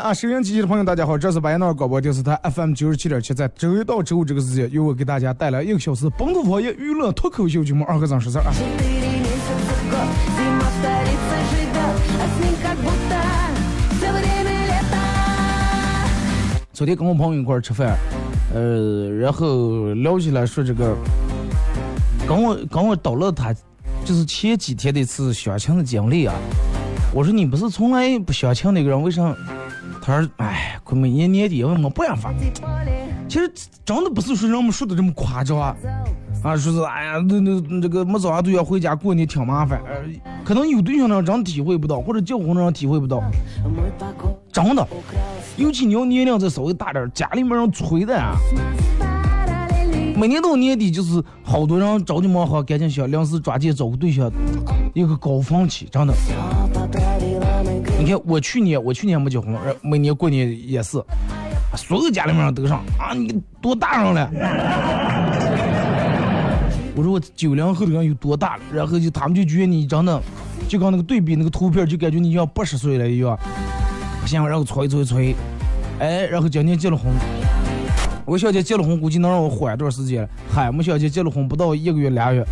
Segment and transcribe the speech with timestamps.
[0.00, 0.12] 啊！
[0.12, 7.84] 收音机的朋友，大家好，这是白彦淖尔广播电视台 FM 九十七点七，在周一到周五这个时间，由我给大家带来一个小时本土方言娱乐脱口秀节目。
[7.84, 8.52] 二哥怎十说事儿啊？
[16.72, 17.96] 昨天跟我朋友一块吃饭，
[18.52, 20.96] 呃，然后聊起来说这个，
[22.26, 23.54] 跟我跟我叨唠他，
[24.04, 26.34] 就是前几天的一次相亲的经历啊。
[27.12, 29.34] 我说你不是从来不相亲那个人，为啥？
[30.06, 32.30] 他说：“哎，过每年年底，我么不想发。
[33.26, 33.50] 其实
[33.86, 35.74] 真的不是说人们说的这么夸张啊
[36.42, 39.80] 啊，说是哎呀，那那那个没找上对象回家过年挺麻烦。
[40.44, 43.22] 可能有对象的人真体会不到，或者结婚的人体会不到。
[44.52, 44.86] 真的，
[45.56, 48.36] 尤其你要年龄再稍微大点，家里面人催的啊。
[50.16, 54.30] 每年到年底就是好多人着急忙慌，赶紧想临时抓紧找个对象，
[54.92, 56.12] 一个高峰期，真的。”
[58.04, 61.02] 你看我去年，我去年没结婚，每年过年也是，
[61.74, 64.30] 所有家里面都上啊，你多大上了？
[66.94, 68.62] 我说我九零后的人有多大了？
[68.74, 70.20] 然后就他们就觉得你长得，
[70.68, 73.38] 就刚那个对比那个图片，就感觉你像八十岁了一样。
[74.20, 75.34] 不行，然后吹一催吹，
[75.98, 77.10] 哎，然后今姐结了婚，
[78.26, 80.28] 我小姐结了婚，估计能让我缓一段时间。
[80.52, 82.44] 嗨，我小姐结了婚不到一个月俩月，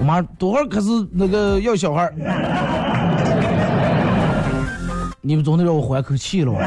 [0.00, 2.12] 我妈多会儿开始那个要小孩儿。
[5.24, 6.58] 你们总得让我缓口气了吧？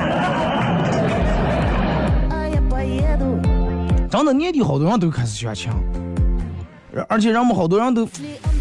[4.10, 5.70] 真的，年底好多人都开始学琴，
[7.10, 8.08] 而且人们好多人都，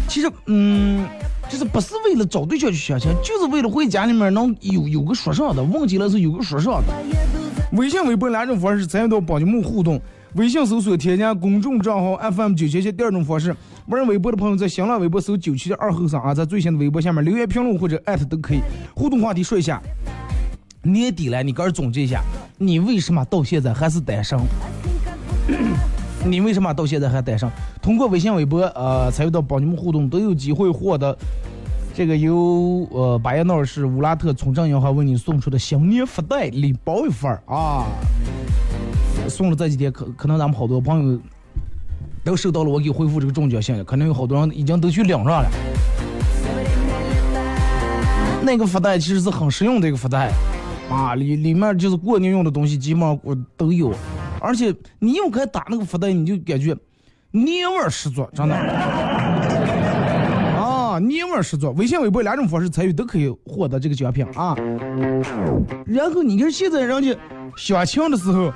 [0.09, 1.07] 其实，嗯，
[1.47, 6.93] 就是不是为了找对象去学琴，就是为了回家里面能有有个说唱的，忘记了是有个说唱的。
[7.71, 10.01] 微信、微博两种方式参与到帮节目互动，
[10.33, 13.55] 微信搜索添加公众账号 FM 九七七，第二种方式。
[13.87, 18.61] 玩微博的朋友在新浪微博搜九七的二后生啊，在最新的微博下面留言评论或者艾特都可以。
[18.95, 19.79] 互动话题说一下，
[20.81, 22.23] 年底了，你个人总结一下，
[22.57, 24.39] 你为什么到现在还是单身？
[26.25, 27.47] 你为什么到现在还单身？
[27.79, 31.15] 通过微信、微博呃参与到帮你们互动，都有机会获得
[31.93, 37.85] 这个由呃巴彦淖尔市乌拉特村镇银行为你送出的新年福袋礼包一份儿啊！
[39.29, 41.19] 送了这几天，可可能咱们好多朋友
[42.25, 45.47] 都收到了我给回复这个中奖信息，可能有好多人已经都去领上了。
[48.41, 50.31] 那个福袋其实是很实用的一个福袋
[50.89, 53.93] 啊，里里面就是过年用的东西，基本上我都有。
[54.41, 56.75] 而且你用开打那个福袋，你就感觉
[57.29, 58.55] 年味儿十足，真的。
[60.55, 61.71] 啊，年味儿十足。
[61.77, 64.55] 微信、微博两种方式参与都可以获得这个奖品啊。
[65.85, 67.15] 然后你看现在人家
[67.55, 68.51] 相亲的时候，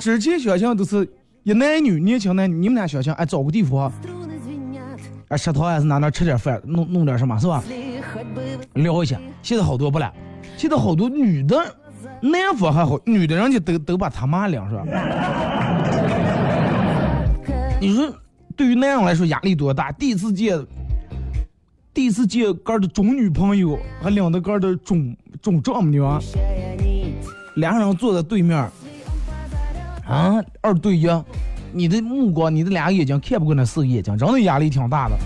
[0.00, 1.08] 之前相亲都是
[1.42, 3.90] 一男女，年轻男女，你们俩相亲，哎，找个地方，
[5.28, 7.64] 哎，食堂还是哪哪吃点饭，弄弄点什么，是吧？
[8.74, 9.18] 聊一下。
[9.42, 10.12] 现在好多不了，
[10.58, 11.56] 现在好多女的。
[12.22, 14.84] 男方还好，女的人家都都把他妈领是吧？
[17.80, 18.14] 你说
[18.54, 19.90] 对于男人来说压力多大？
[19.92, 20.62] 第一次见，
[21.94, 26.20] 第一次见哥的准女朋友，还领着哥的准准丈母娘，
[27.56, 28.68] 两个人坐在对面，
[30.10, 31.08] 啊，二对一，
[31.72, 35.16] 你的目光，你的两个眼睛看不过那四个眼睛，真的压力挺大的。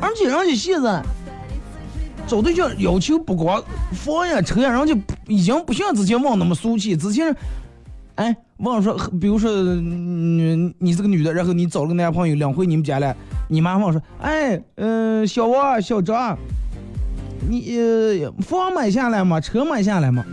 [0.00, 1.02] 而且人家现在。
[2.26, 3.62] 找对象要求不光
[3.92, 6.96] 房呀车呀，人家已经不像之前问那么俗气。
[6.96, 7.36] 之前，
[8.14, 13.14] 哎，问说，比如说，你你是个女的，然后你找了个男朋友，两回你们家来，
[13.46, 16.34] 你妈问说，哎，嗯，小王、小张，
[17.46, 19.38] 你呃房买下来吗？
[19.38, 20.24] 车买下来吗？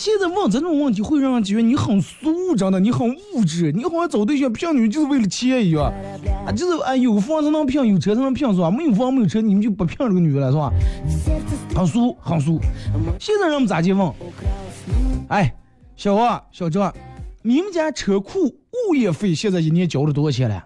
[0.00, 5.92] 现在问这种问题会让人觉得你很俗，真的，你很物质，你好像找对象骗女就是为了钱一样，
[6.46, 8.70] 啊，就是啊，有房才能骗，有车才能骗，是吧？
[8.70, 10.72] 没有房没有车，你们就不骗这个女的了，是吧？
[11.76, 12.58] 很俗，很俗。
[13.18, 14.10] 现在人们咋去问？
[15.28, 15.52] 哎，
[15.96, 16.90] 小王、小张，
[17.42, 18.38] 你们家车库
[18.88, 20.62] 物业费现在一年交了多少钱了？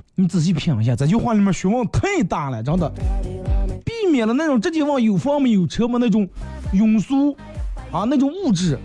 [0.16, 2.92] 你仔细品一下，这句话里面学问太大了，真的。
[3.84, 6.28] 避免了那种直接问有房没有车吗那种
[6.72, 7.36] 庸俗
[7.90, 8.78] 啊那种物质，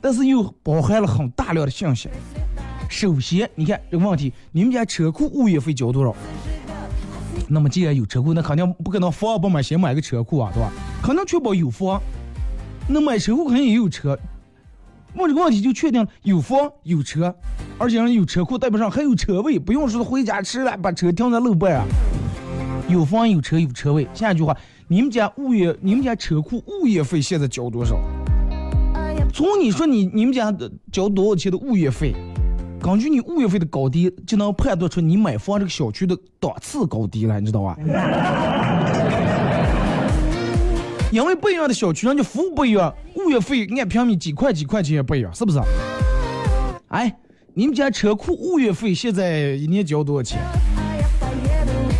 [0.00, 2.08] 但是又包含了很大量的信息。
[2.88, 6.14] 首先，你看这个问题，你们家车库物业费交多少？
[7.48, 10.70] 那么既然有车库，那肯定不可能房不买先买个车库啊，对吧？
[11.02, 12.00] 可能确保有房，
[12.88, 14.18] 那买车库肯定也有车。
[15.14, 17.34] 问这个问题就确定有房有车，
[17.78, 21.84] 而且有车库，代表上还有车位，不用说回家吃了把车停在路边啊。
[22.88, 24.06] 有房有车有车位。
[24.12, 24.56] 下一句话，
[24.88, 27.98] 你们家物业、你们家车库物业费现在交多少？
[29.34, 32.14] 从你说你你们家的交多少钱的物业费，
[32.80, 37.76] 根据你物业费的高低，就能判断出你买房这个小区的档次高低了，你知道吧？
[41.10, 45.58] 因为不一样的小区，人家服务不一样，物业费按平米几块几块钱也不一样，是不是？
[46.90, 47.12] 哎，
[47.54, 50.40] 你们家车库物业费现在一年交多少钱？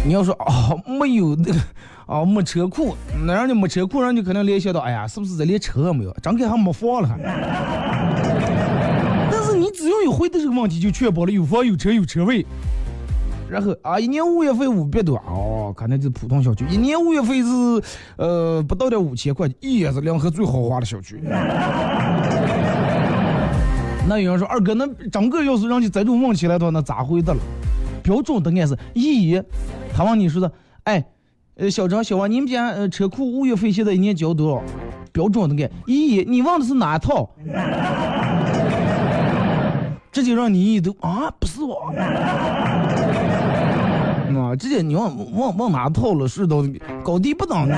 [0.07, 1.59] 你要说哦，没有那个，
[2.07, 6.13] 哦，没车库，那人家没车库，人家可能联想到，哎呀，是不是这连车没有？
[6.23, 7.19] 张开还没房了还。
[9.31, 12.47] 但是你只要有回答这个问题，就确保了有房有车有车位。
[13.49, 17.49] 然后啊，一年物业费五百多，哦，可能是普通小区，一年物业费是
[18.17, 21.21] 呃不到点五千块，也是两河最豪华的小区。
[24.09, 27.41] 那有人说，二哥，那整个要是让你这种问起来的话，那咋回答了？
[28.03, 29.43] 标准答案是一。
[29.93, 30.51] 他问你说的，
[30.85, 31.05] 哎，
[31.57, 34.63] 呃，小张、小王，你们家呃车库物业费现在一年交多少？
[35.11, 37.31] 标准的给一，你问的是哪套？
[40.13, 41.91] 直接让你一都啊，不是我，
[44.39, 46.29] 啊，直接你问问问哪套了？
[46.29, 46.63] 是都
[47.03, 47.75] 高低不等的。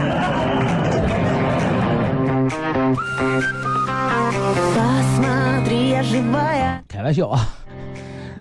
[6.88, 7.47] 开玩笑啊。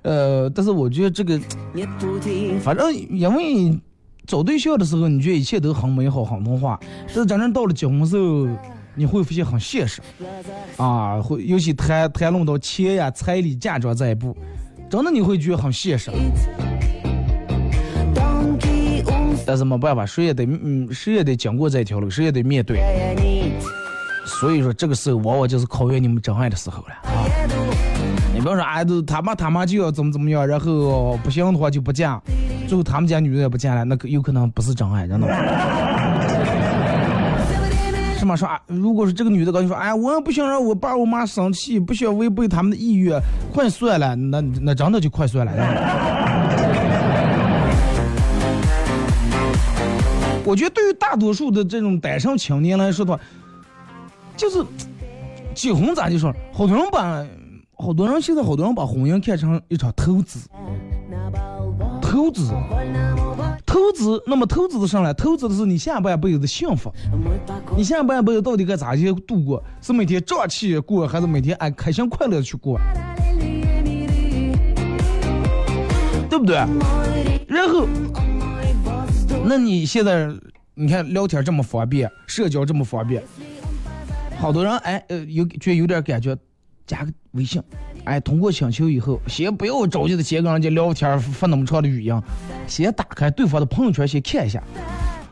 [0.01, 1.39] 呃，但是我觉得这个，
[2.63, 3.79] 反正因为
[4.28, 8.46] 找对象的时候，你觉得一切都很美好、很童话，但是真正到了结婚时候，
[8.94, 10.02] 你会发现很现实，
[10.76, 14.36] 啊，会尤其谈谈论到钱呀、彩礼、嫁妆这一步，
[14.90, 16.12] 真的你会觉得很现实。
[19.46, 22.82] 但是没办法，谁也得嗯，谁也得经过这条路，谁也得面对。
[24.26, 27.24] 所以说，这个时候往往就是考验你们真爱的时候了啊。
[28.34, 32.22] 你不要说，哎，都他妈他妈就要怎么怎么样，然后不行的话就不嫁。
[32.68, 35.28] 最后他们家女的也不见了，那个有可能不是真爱，真的。
[38.20, 38.36] 是吗？
[38.36, 43.20] 说啊，如果是这个女的跟你说，哎，我不想让我爸我妈生气，不想违背他们的意愿，
[43.54, 45.52] 快算了，那那真的就快算了。
[50.44, 53.20] 我觉得对于大多数的这种单身青年来说的话，
[54.36, 54.64] 就是
[55.54, 57.24] 结婚咋就说，好多人把
[57.76, 60.40] 好多人现在好多人把婚姻看成一场投资，
[62.18, 62.52] 投资。
[63.64, 66.92] 投资，那么投资的上来，投资的是你下半辈子的幸福。
[67.76, 69.64] 你下半辈子到底该咋去度过？
[69.84, 72.80] 是每天胀气过，还是每天哎开心快乐去过？
[76.28, 76.56] 对不对？
[77.48, 77.88] 然后，
[79.46, 80.28] 那你现在
[80.74, 83.22] 你看聊天这么方便，社交这么方便，
[84.40, 86.36] 好多人哎呃有觉得有点感觉，
[86.88, 87.62] 加个微信。
[88.08, 92.22] 哎，通过请求以后，先不要着急的先跟人家聊天发那么长的语音，
[92.66, 94.64] 先打开对方的朋友圈先看一下。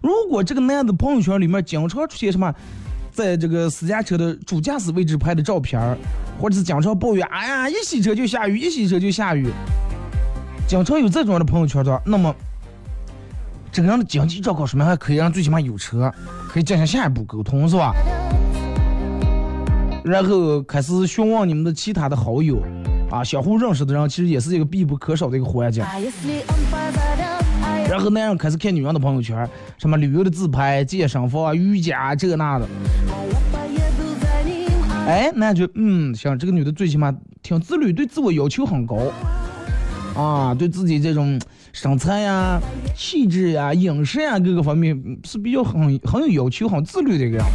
[0.01, 2.53] 如果这个男的朋友圈里面经常出现什么，
[3.13, 5.98] 在这个私家车的主驾驶位置拍的照片
[6.38, 9.48] 或者是经常抱怨，哎呀，一洗车就下雨，一洗车就下雨，
[10.67, 12.36] 经常有这种的朋友圈的，那么
[13.72, 16.13] 这个人的经济状况说明还可以让最起码有车，
[16.50, 17.94] 可以进行下一步沟通，是吧？
[20.05, 22.62] 然后开始询问你们的其他的好友，
[23.09, 25.83] 啊，相互认识的人其实也是一个必不可少的一个环节。
[27.89, 32.67] 然后男人开始看女人的朋友圈，什么旅游的自拍、健身房啊、瑜伽这那的。
[35.07, 38.97] 哎，那就嗯，像这个女的最起码挺自律，对自我要求很高，
[40.15, 41.41] 啊，对自己这种
[41.74, 42.62] 身材呀、
[42.95, 47.45] 气质呀、饮食呀各个方面是比较很很有要求、很自律的一个人。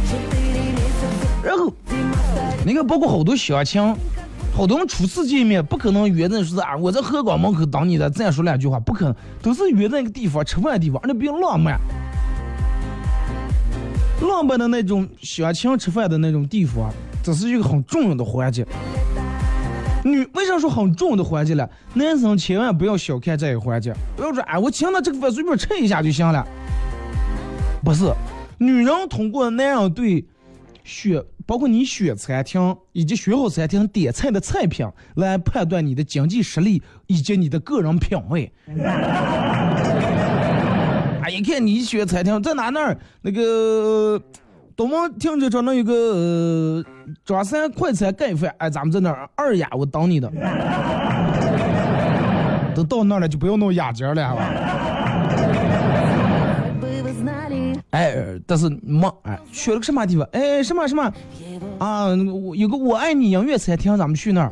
[1.45, 1.73] 然后。
[2.63, 3.81] 你看，包括好多相亲，
[4.53, 11.79] 好多人初次见面不可能约那说是啊，我在河广门口等你的，再说两句话，不可能，都是约在那个地方吃饭的地方，那比较浪漫，
[14.21, 18.63] 浪漫的那种相亲吃饭的那种地方，这是一个很重要的环节。
[20.03, 21.67] 女为啥说很重要的环节了？
[21.95, 26.45] 男生千万不要小看这一环节，不要说哎，我请他这个饭随便吃一下就行了，
[27.83, 28.13] 不是，
[28.59, 30.23] 女人通过那样对
[30.91, 31.23] 选。
[31.45, 38.51] 包括你选餐厅以及选好餐厅点菜的菜品来判断你的经济实力以及你的个人品味。
[41.23, 42.97] 哎，一看你选餐厅在哪那儿？
[43.21, 44.21] 那个
[44.75, 46.83] 东门停车场那有个
[47.25, 50.31] 张三快餐盖饭，哎，咱们在那儿二雅，我等你的。
[52.73, 54.47] 都到那儿了，就不要弄雅间了，好吧？
[57.91, 58.15] 哎，
[58.47, 60.27] 但是没哎，去了个什么地方？
[60.31, 61.03] 哎，什么什么
[61.77, 62.07] 啊？
[62.07, 64.51] 我有个我爱你音乐餐厅，咱们去那儿。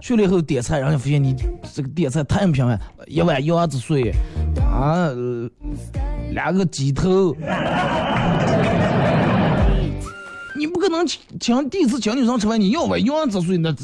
[0.00, 1.34] 去了以后点菜，然后发现你
[1.72, 4.12] 这个点菜太平了，一碗鸭子水
[4.60, 5.08] 啊，
[6.32, 7.34] 两个鸡头。
[10.56, 11.06] 你不可能
[11.40, 13.74] 请第一次请女生吃饭，你要碗鸭子水那。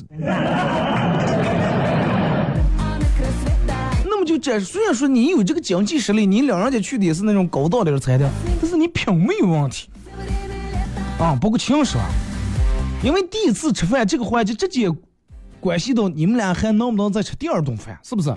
[4.31, 8.29] 就这，虽然说你有这个经济实力，你两人家去的也是那种高档点的餐厅，
[8.61, 9.89] 但是你品没有问题
[11.19, 11.37] 啊。
[11.41, 12.01] 包括情商，
[13.03, 14.89] 因为第一次吃饭这个环节直接
[15.59, 18.33] 关系到你们俩还能不能再吃第二顿饭，是不是？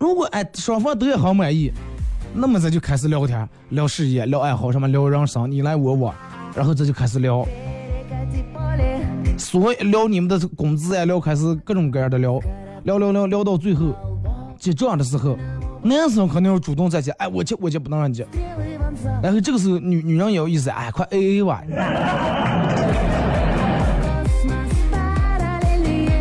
[0.00, 1.72] 如果哎双方都也很满意，
[2.34, 6.12] 那么咱就开始聊天，聊事业，聊爱好，什么聊人生，你来我往，
[6.56, 7.46] 然后这就开始聊，
[9.38, 12.40] 所聊你们的工资啊，聊开始各种各样的聊。
[12.88, 13.94] 聊聊聊聊到最后
[14.58, 15.36] 结账的时候，
[15.82, 18.26] 男生肯定要主动再结，哎，我结我结不能让你结。
[19.22, 21.62] 然后这个时候女女人也有意思，哎，快 A A 吧。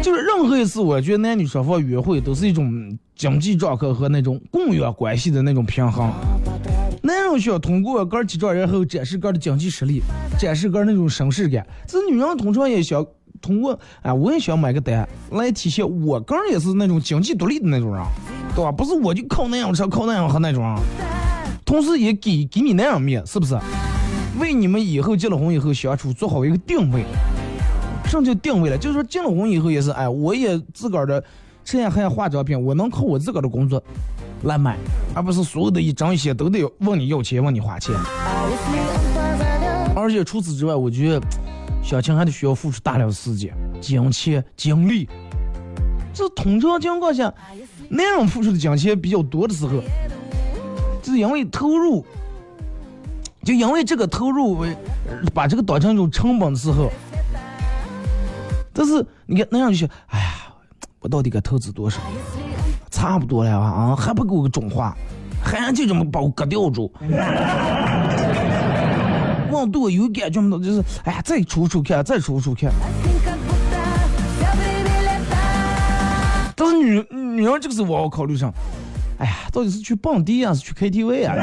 [0.04, 6.12] 就是任何一次，我觉得男女双方约会都是一种经济状况和那种供养关系的那种平衡。
[7.02, 10.02] 男人需要通过个儿结账，然后展示个儿的经济实力，
[10.38, 11.66] 展示个儿那种绅士感。
[11.88, 13.06] 这女人通常也想。
[13.42, 18.04] 通过哎，我也想买个单来体现我个人也是那种经济独立的那种人，
[18.56, 18.72] 对吧？
[18.72, 20.76] 不是我就靠那样车，靠那样喝那种，
[21.66, 23.58] 同时也给给你那样面，是不是？
[24.40, 27.04] 为你们以后结了婚以后相处做好一个定位。
[28.06, 28.78] 什么叫定位了？
[28.78, 31.24] 就是说结了婚以后也是，哎，我也自个儿的
[31.66, 33.84] 吃饭还化妆品，我能靠我自个儿的工作
[34.44, 34.78] 来买，
[35.14, 37.94] 而不是所有的一张一些都得问你要钱，问你花钱。
[39.96, 41.22] 而且除此之外，我觉得。
[41.88, 45.08] 相亲还得需要付出大量时间、金钱、精力。
[46.14, 47.34] 这通常情况下，
[47.88, 49.82] 男人付出的金钱比较多的时候，
[51.02, 52.06] 就是因为投入，
[53.46, 54.66] 就因为这个投入
[55.34, 56.92] 把这个当成一种成本的时候。
[58.74, 60.54] 但是你看，那样就想，哎呀，
[61.00, 62.02] 我到底该投资多少？
[62.92, 64.94] 差不多了啊，还不给我个中华，
[65.42, 66.92] 还就这么把我割掉住。
[69.66, 70.58] 对我有感觉吗？
[70.58, 72.72] 就是，哎呀，再处处看，再处处看。
[76.56, 78.54] 但是女女人这个时候我考虑上，
[79.20, 81.34] 哎呀，到底是去蹦迪啊，是去 KTV 啊？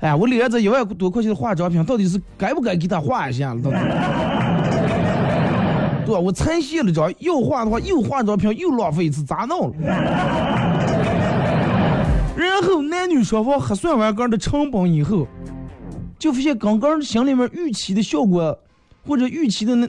[0.00, 3.54] 哎呀，我脸上这一万多块钱的化妆品，到底是该不该给他化一下？
[3.54, 3.76] 到底？
[6.04, 6.20] 对吧？
[6.20, 10.73] 我拆卸了妆，又化的话又化妆品，又浪费一次，咋弄了？
[12.54, 15.26] 然后男女双方核算完个的成本以后，
[16.20, 18.56] 就发现刚刚心里面预期的效果，
[19.04, 19.86] 或者预期的那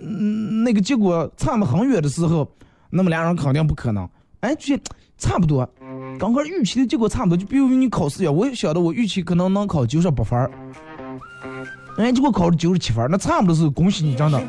[0.64, 2.50] 那个结果差得很远的时候，
[2.90, 4.10] 那么俩人肯定不可能。
[4.40, 4.76] 哎，就
[5.16, 5.70] 差不多，
[6.18, 7.38] 刚刚预期的结果差不多。
[7.38, 10.50] 就比如你考试呀，我晓得我预期可能能考九十八分儿，
[12.00, 14.42] 哎，结果考了九十七分儿，那差不多是恭喜你，真的。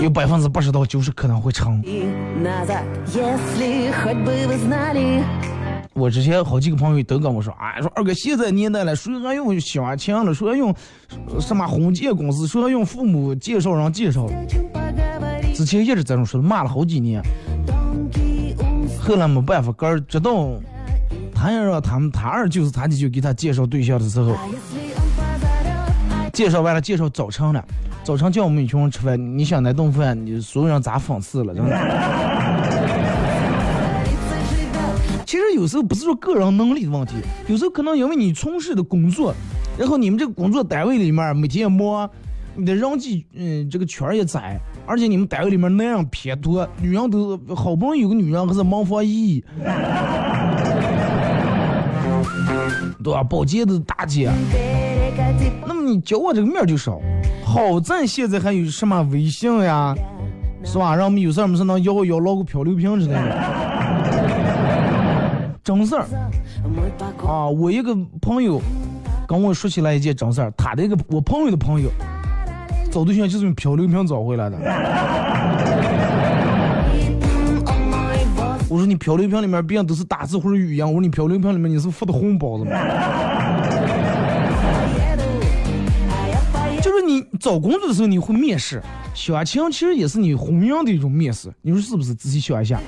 [0.00, 1.82] 有百分之八十到九十可能会成。
[5.94, 10.32] 我之前好几个朋友都跟我说，哎，说二哥现在年代了，谁还用相亲了？
[10.32, 10.74] 说用
[11.38, 12.46] 什么婚介公司？
[12.46, 14.26] 说用父母介绍人介绍。
[15.54, 17.22] 之前一直这种说，骂了好几年。
[19.00, 20.48] 后来没办法，哥儿知道
[21.34, 24.34] 他要让他们他二舅子他就给他介绍对象的时候，
[26.32, 27.62] 介绍完了，介绍早成了。
[28.04, 31.54] 早上叫我们一群人吃饭，你想那顿饭，你所有人咋讽刺了？
[31.54, 31.72] 真的。
[35.24, 37.14] 其实有时候不是说个人能力的问题，
[37.46, 39.32] 有时候可能因为你从事的工作，
[39.78, 42.10] 然后你们这个工作单位里面每天也忙，
[42.56, 49.42] 你的人际嗯这个圈也窄，而且你们单位里面男人偏多，女人都好不容易有个女人还是忙活一，
[53.02, 53.22] 对吧？
[53.22, 54.30] 保洁的大姐，
[55.66, 56.98] 那么你教我这个面就少。
[57.44, 59.94] 好在现在还有什么微信呀，
[60.64, 60.96] 是吧？
[60.96, 63.42] 让我们有事儿没事能要要捞个漂流瓶之类的。
[65.62, 66.06] 真事儿
[67.24, 67.46] 啊！
[67.46, 68.60] 我一个朋友
[69.28, 71.88] 跟我说起来一件真事儿，他的一个我朋友的朋友
[72.90, 74.58] 找对象就是用漂流瓶找回来的。
[78.68, 82.70] 我说你漂流瓶里面别都是打字或者语音，我说你漂流瓶里面你是付的红包子吗？
[87.42, 88.80] 找工作的时候你会面试，
[89.16, 92.14] 相亲其实也是你婚姻的一种面试，你说是不是？
[92.14, 92.80] 仔细想一下，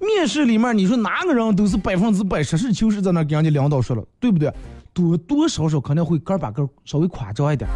[0.00, 4.50] 面试里面你说哪个人都是百分之百实事求是在那给人家领导说了，对不对？
[4.94, 7.68] 多多少少肯定会个把个稍微夸张一点，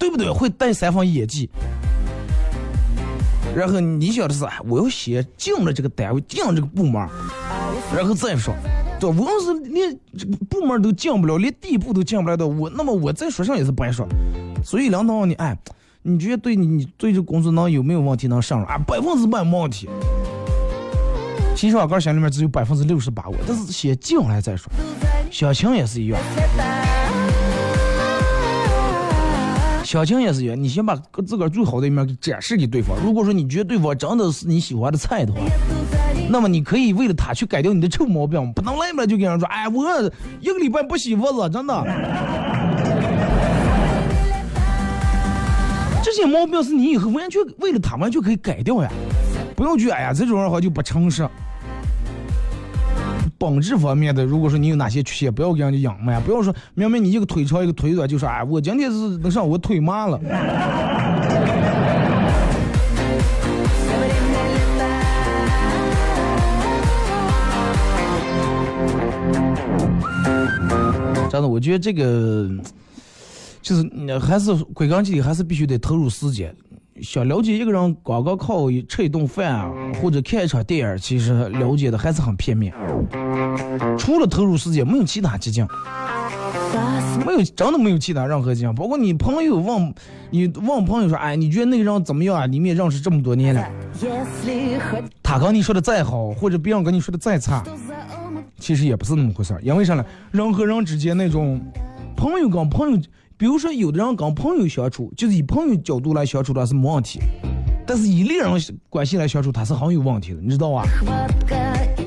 [0.00, 0.28] 对不对？
[0.32, 1.48] 会带三分演技。
[3.54, 7.08] 然后你想的是，我要先进了这个单位，进了这个部门，
[7.94, 8.52] 然后再说。
[9.00, 9.96] 对，我要是连
[10.50, 14.06] 部门都进不了，连地步都进不来的，我那么我再说上也是白说。
[14.64, 15.56] 所以领导你，哎，
[16.02, 18.76] 你觉得对你你对这工作能有没有问题能上啊？
[18.78, 19.88] 百分之百没问题。
[21.54, 24.68] 其实我个心里面只有百分之六十把握，但是先进来再说。
[25.30, 26.20] 小青也是一样，
[29.84, 32.96] 小青也是一样，你先把自个儿最好的一面给展示给对方。
[33.04, 35.40] 如果说你觉得对方真的是你喜欢的菜的话。
[36.30, 39.84] 那么你可以为了他去改掉你的臭毛病，不能来不来就跟人说，哎， 我
[40.40, 41.74] 一个礼拜不洗袜子，真的。
[46.04, 48.90] 这些毛病是你以后完全为了他完全可以改掉呀，
[49.56, 51.28] 不用去，哎呀，这种人话就不诚实。
[53.36, 60.18] 本质方面的，如果说你有哪些缺陷，不要跟人家隐瞒，不要说明明你一个腿长一个腿短，就说哎，我今天是能上我腿麻了。
[71.46, 72.48] 我觉得这个
[73.60, 76.54] 就是还是归根结底，还是必须得投入时间。
[77.00, 79.70] 想了解一个人，刚刚靠吃一顿饭啊，
[80.02, 82.74] 或者看一场电影，其实了解的还是很片面。
[83.96, 85.64] 除了投入时间，没有其他捷径，
[87.24, 88.74] 没有真的没有其他任何捷径。
[88.74, 89.94] 包括你朋友问，
[90.30, 92.46] 你问朋友说，哎，你觉得那个人怎么样啊？
[92.46, 93.64] 你们也认识这么多年了，
[95.22, 97.62] 他跟你说的再好，或者别人跟你说的再差。
[98.58, 100.04] 其实也不是那么回事儿，因为啥呢？
[100.30, 101.60] 人和人之间那种
[102.16, 102.98] 朋友跟朋友，
[103.36, 107.20] 比如说有的人跟朋友相处，就是以朋友角度来相处，他是没问题；
[107.86, 110.82] 但是以恋人关系来相处，他是很有问题的，你知道吧？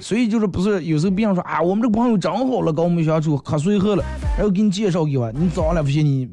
[0.02, 4.04] 所以就是不是有时候别人说啊，我们这朋友真好了，跟我们相处可随和了，
[4.38, 6.28] 然后给你介绍给我，你早来发现你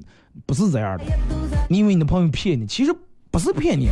[0.46, 1.04] 不是这样的，
[1.68, 2.92] 你以为你的朋友骗你，其实
[3.30, 3.88] 不是骗你。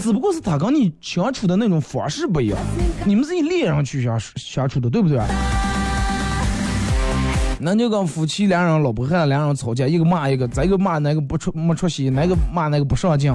[0.00, 2.58] 只不过是他跟你相处的那种方式不一样，
[3.04, 5.20] 你们是以恋人去相相处的，对不对？
[7.60, 13.32] 那就跟夫妻两人、老婆汉两人吵架，一个骂一个，再一个骂那个不出没出息，那个骂那个不上进，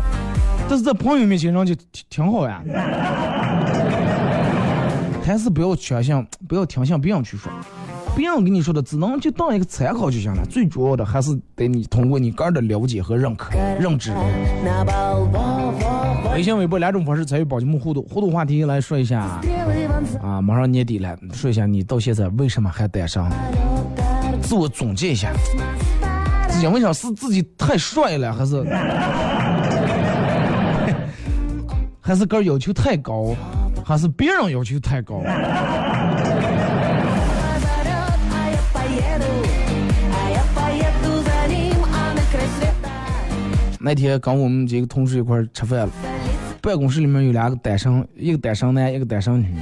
[0.69, 2.63] 但是在朋友面前，上就挺挺好呀。
[5.26, 7.52] 还是不要相信，不要听信别人去说，
[8.15, 10.45] 别人跟你说的只能就当一个参考就行了。
[10.49, 14.13] 最主要的还是得你通过你个人的了解和认可、认知。
[16.34, 19.41] 微信、微博两种方式参与宝节目互动，互动话题来说一下
[20.21, 23.23] 啊，马上年底了，说一下你到现在为什么还单身？
[24.41, 25.32] 自我总结一下，
[26.62, 28.63] 因为啥是自己太帅了，还是
[31.99, 33.36] 还是个要求太高？
[33.86, 35.21] 还是别人要求太高。
[43.86, 45.89] 那天跟我们几个同事一块吃饭了，
[46.62, 49.54] 办公室里面有两个单身，一个单身男，一个单身女，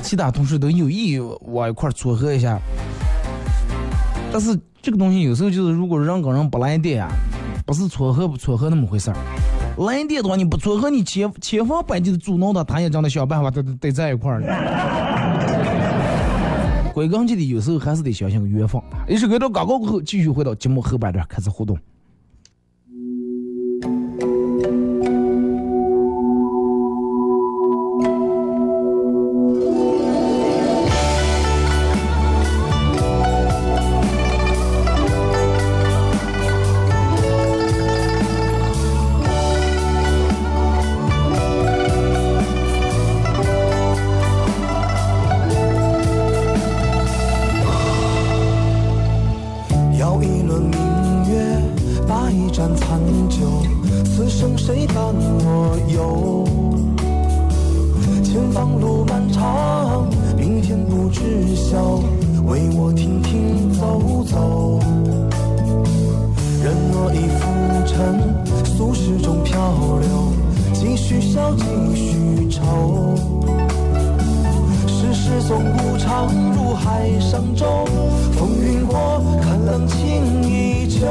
[0.00, 2.58] 其他同事都有意往一块撮合一下。
[4.32, 7.12] 但是这个东西有时候就是，如果人跟人不来电啊，
[7.66, 9.16] 不是撮合不撮合那么回事儿。
[9.76, 14.46] 来电的话，你不撮合，你千千方百计的阻挠他，他也真的想办法，得得在一块儿了。
[16.94, 18.80] 归根结底，有时候还是得相信缘分。
[19.06, 21.76] 一首歌到广告过后，继续回到节目后半段开始互动。
[71.54, 73.14] 几许愁。
[74.86, 77.84] 世事总无常如海上舟。
[78.32, 81.06] 风云过看冷清依旧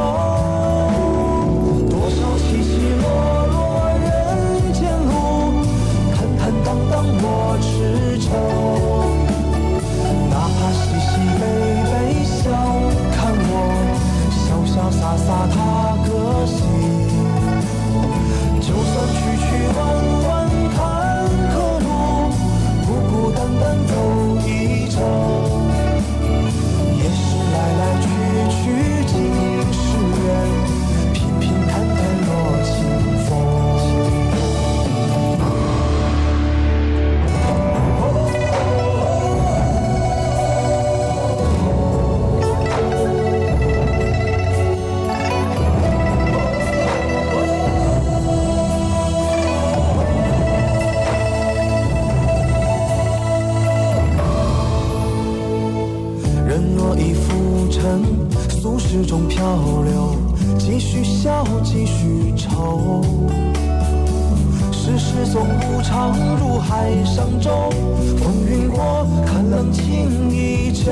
[67.05, 67.69] 上舟
[68.17, 70.91] 风云过看冷清依旧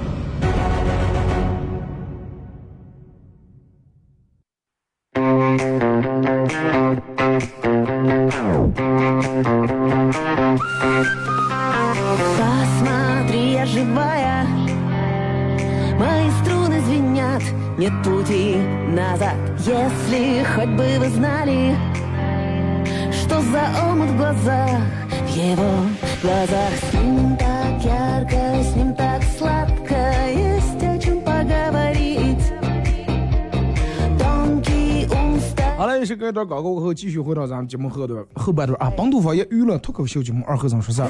[36.41, 41.09] 段广告过后，继续回到咱们节目后段后半段啊，本土方言娱乐脱口秀节目二和尚说事儿。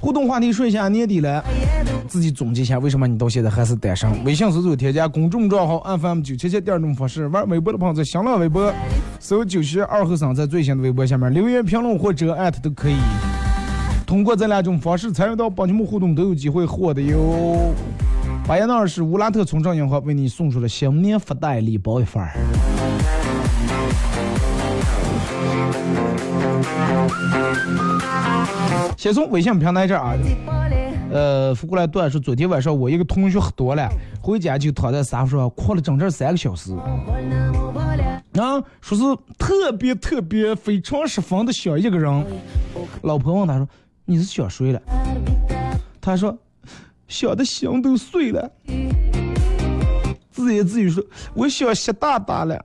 [0.00, 1.44] 互动话题说一下年底了，
[2.08, 4.10] 自己总结一下为什么你到现在还是单身。
[4.24, 8.72] 微信搜索添加公众账号 FM 九七七第二种方式，玩微博的朋友在新浪微博
[9.20, 12.96] 搜九七二和尚，在最新的微博下面留言评论或者艾特都可以。
[14.04, 17.72] 通过这两种方式参与到帮节目互动，都有机会获得哟。
[18.46, 22.32] 巴彦淖尔市乌拉特村镇银行为你送出了新年福袋礼包一份儿。
[28.96, 30.14] 先从微信平台这儿啊，
[31.12, 33.88] 呃，发过来段说，昨天晚上我一个同学喝多了，
[34.22, 36.74] 回家就躺在沙发上哭了整整三个小时。
[36.74, 39.04] 啊，说是
[39.38, 42.24] 特别特别非常十分的想一个人。
[43.02, 43.68] 老婆问他说
[44.06, 44.80] ：“你是想谁了？”
[46.00, 46.36] 他说
[47.06, 48.50] ：“想的心都碎了。”
[50.32, 51.04] 自言自语说
[51.34, 52.64] ：“我想习大大了。”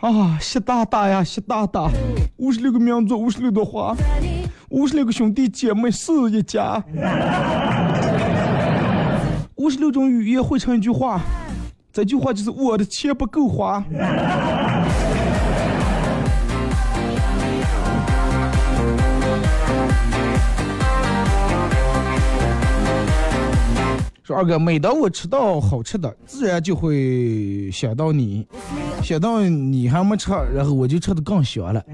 [0.00, 1.90] 啊习大大呀习大大
[2.36, 3.94] 五十六个民族五十六朵花
[4.70, 6.82] 五十六个兄弟姐妹是一家。
[9.56, 11.20] 五十六种语言汇成一句话
[11.92, 13.84] 这句话就是我的钱不够花。
[24.26, 28.46] 说二哥，每当我吃到好吃的，自然就会想到你，
[29.02, 31.84] 想到你还没吃，然后我就吃的更香了。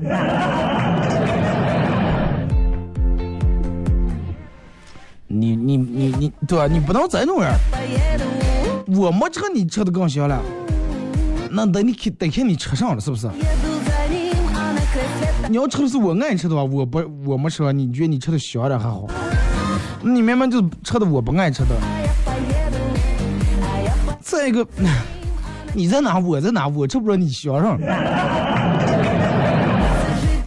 [5.26, 7.50] 你你你你，对吧，你不能这种人。
[8.96, 10.40] 我没吃你吃的更香了，
[11.50, 13.28] 那等你看等看你吃上了是不是？
[15.48, 19.08] 你要吃的是我爱吃的话，我不我没吃，你觉得你吃的香点还好？
[20.00, 21.74] 你明明就吃的我不爱吃的。
[24.30, 24.64] 再一个
[25.74, 27.76] 你在哪我在哪我知不知道你想啥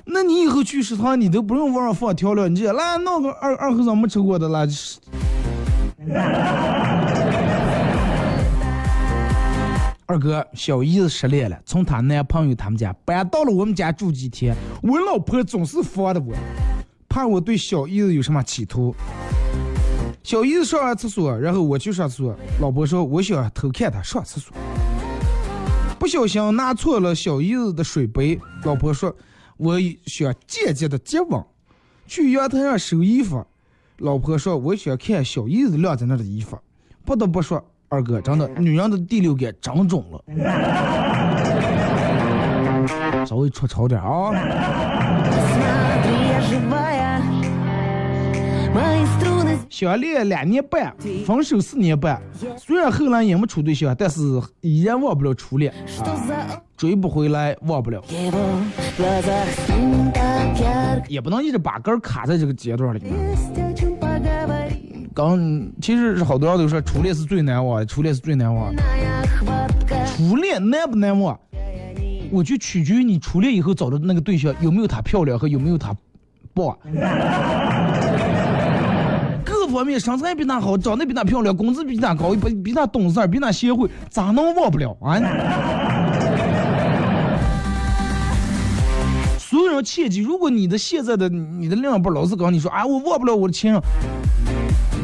[0.05, 4.99] 那你以后去食堂你都不用往上放调料你这来弄个二二合掌没吃过的来吃
[10.05, 16.33] 二哥小姨子失恋了从她男朋友他们家搬到了我们家住几天我老婆总是防着我
[17.09, 18.95] 怕我对小姨子有什么企图。
[20.23, 22.33] 小姨子上完厕所，然后我去上厕所。
[22.61, 24.55] 老婆说：“我想偷看她上厕所。”
[25.99, 28.39] 不小心拿错了小姨子的水杯。
[28.63, 29.13] 老婆说
[29.57, 31.43] ：“我想间接的接吻。”
[32.07, 33.45] 去阳台上收衣服。
[33.97, 36.57] 老婆说：“我想看小姨子晾在那的衣服。”
[37.03, 40.23] 不得不说，二哥真的女人的第六感长准了。
[43.25, 44.31] 稍微出丑点啊！
[49.73, 52.21] 相恋两年半，分手四年半。
[52.59, 54.21] 虽然后来也没处对象，但是
[54.61, 55.73] 依然忘不了初恋、
[56.77, 57.99] 追不回来，忘不了。
[61.07, 63.11] 也不能一直把根卡在这个阶段里面。
[65.11, 68.71] 刚其实是好多人都说初恋是最难忘，初恋是最难忘。
[70.05, 71.35] 初恋难不难忘？
[72.29, 75.95] 我就取决于你初恋以后找的那个对象有没有她漂亮和有没有她
[76.53, 76.77] 棒。
[79.83, 85.19] 方面身材比她好，长得比她漂亮，工资比她高，比比她懂事，比她贤惠，咋能忘不了啊？
[89.37, 93.81] 所有人切记，如果你的现在的你的另一半老是跟你说啊，我忘不了我的前任，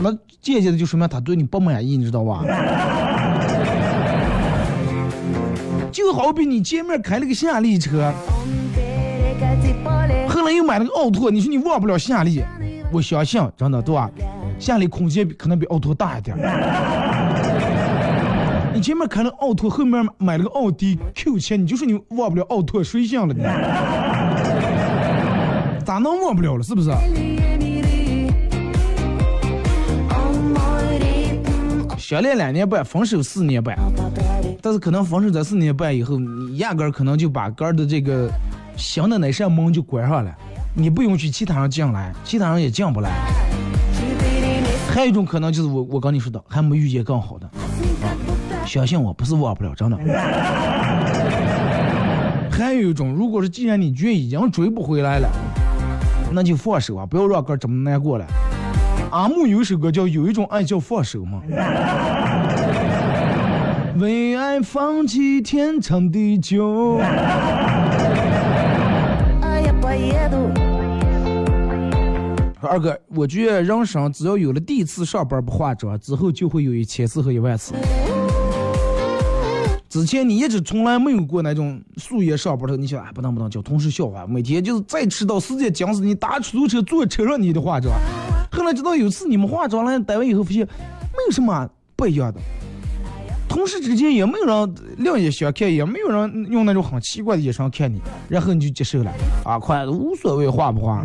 [0.01, 0.09] 那
[0.41, 2.45] 间接的就说明他对你不满意，你知道吧？
[5.91, 8.13] 就好比你见面开了个夏利车，
[10.29, 12.41] 后来又买了个奥拓，你说你忘不了夏利？
[12.93, 14.09] 我相信，真的对吧？
[14.60, 16.38] 夏利空间可能比奥拓大一点。
[18.72, 23.41] 你前面开了奥拓，后面买了个奥迪 Q7，你就说你忘不了奥拓谁像了你？
[25.84, 26.63] 咋能忘不了了？
[26.63, 26.91] 是不是？
[31.98, 33.78] 相恋两年半，分手四年半，
[34.62, 38.30] 但是可能分手这四年半以后，你压根儿可能就把根儿的这个
[38.76, 40.34] 新的那扇门就关上了，
[40.74, 43.12] 你不允许其他人进来，其他人也进不来。
[44.99, 47.49] 还有一种可能就是我我跟你说的，还没遇见更好的，
[48.65, 49.95] 相信我不是忘不了，真的。
[52.51, 55.29] 还有一种，如果是既然你觉已经追不回来了，
[56.33, 58.25] 那就放手啊，不要让哥这么难过了。
[59.12, 61.41] 阿木有一首歌叫《有一种爱叫放手》嘛，
[64.01, 66.99] 为爱放弃天长地久。
[72.62, 77.74] 二哥，我觉得人生只要有了第一次上班不化妆，之后就会有一千次和一万次。
[79.88, 87.93] 之前你一直从来没有过那种素颜上班的，你想啊，不能不能叫同事笑话，每天就是再迟到时间讲死你，打出租车坐车上你的化妆。
[88.52, 92.39] 后来直到有次你们化妆了单位以后，发现没有什么不一样的，
[93.48, 99.12] 同事之间也没有人另眼相看，也没有人用那种很奇怪的眼神看你，然后你就接受了
[99.45, 101.02] 啊，快无所谓化不化。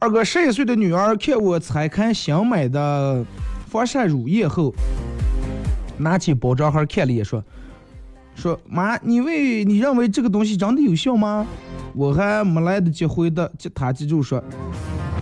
[0.00, 3.24] 二哥十一岁的女儿看我才看新买的
[3.66, 4.72] 防晒乳液后，
[5.96, 7.42] 拿起包装盒看了一眼，说
[8.36, 11.44] ：“说妈，你为你认为这个东西真的有效吗？”
[11.94, 14.40] 我还没来得及回答，他记住说：“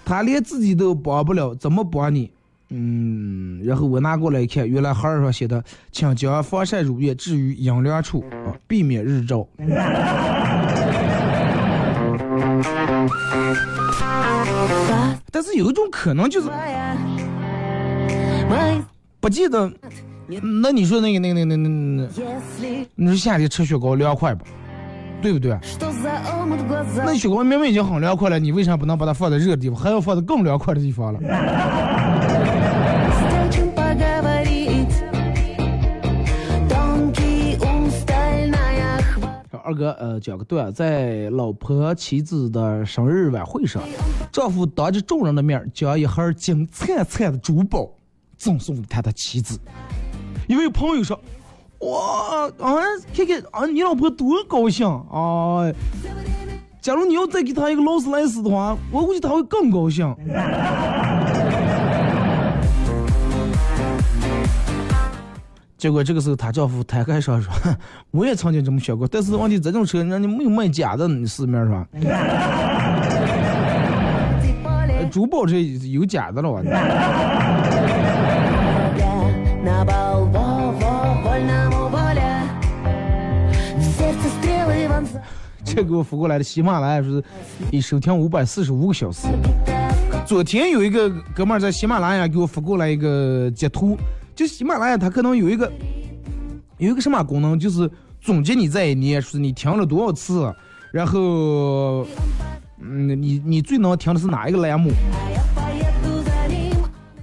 [0.05, 2.31] 他连自己都帮不了，怎么帮你？”
[2.69, 8.23] 嗯，然后我拿过来一看，原来盒上写的：“请将防晒乳液置于阴凉处，
[8.67, 9.49] 避免日照。”
[15.31, 16.49] 但是有一种可能就是，
[19.21, 19.71] 不记得。
[20.63, 22.09] 那你说那个那个那个那那，
[22.97, 24.45] 你说夏天吃雪糕凉快不？
[25.23, 25.57] 对不对？
[27.05, 31.21] 那雪糕明明已经很凉快了，你为啥不能把它放在热的地方，还要放在更凉快的地方了？
[39.67, 43.83] 二哥，呃，讲个段，在老婆妻子的生日晚会上，
[44.31, 47.91] 丈夫当着众人的面将一盒金灿灿的珠宝
[48.37, 49.59] 赠送给他的妻子。
[50.47, 51.21] 一位朋友说
[51.83, 52.79] ：“哇，啊，
[53.13, 55.67] 看看啊，你老婆多高兴啊！
[56.81, 60.07] 假如你要再给她一个劳斯莱斯的话，我估计她会更高兴。”
[65.79, 67.53] 结果这个时候，她丈夫摊开手说
[68.11, 71.87] ：“我也曾经这么想过，但是问题这种车，人家没有卖假的，你市面上。
[75.11, 76.63] 珠宝这有假的了，我。
[85.65, 87.23] 这给我发过来的喜马拉雅是，
[87.71, 89.29] 一收听五百四十五个小时。
[90.25, 93.97] 昨天有一个哥们儿在喜马拉雅给我发过来一个截图。
[94.37, 95.73] 就喜马拉雅，它可能有一个
[96.77, 100.55] 有一个什么功能，就是总结你这一年，说你听了多少次，
[100.93, 102.07] 然后，
[102.79, 104.93] 嗯，你你最能听的是哪一个栏目？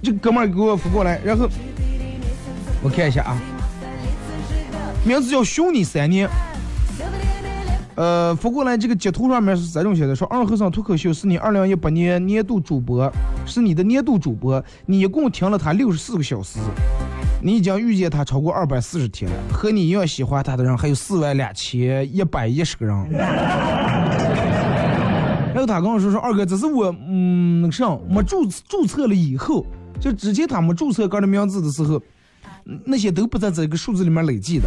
[0.02, 1.48] 这哥们儿给我发过来，然后
[2.82, 3.38] 我看一下啊，
[5.06, 6.28] 名字叫熊你三年。
[7.96, 13.12] 呃，发过来这个截图上面是这种写的：说二和尚脱口秀是你二零一八年年度主播，
[13.46, 16.58] 是你的年度主播，你一共听了他六十四个小时，
[17.40, 23.10] 你已经遇见他超过二百四十天了，和你一样喜欢他的人还有四万两千一百一十个人。
[25.54, 29.64] 然后他跟我说说二哥，这是我嗯那个啥没注注册了以后，
[30.00, 32.02] 就之前他没注册个人名字的时候。
[32.86, 34.66] 那些都不在这个数字里面累计的。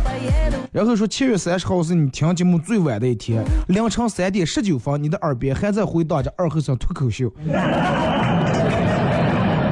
[0.71, 7.31] 然后说七月三十号是你听节目最晚的一天，凌晨三点十九分，你的耳边还在回荡着二和尚脱口秀。